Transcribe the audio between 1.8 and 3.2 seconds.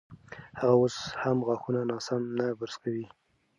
ناسم نه برس کوي.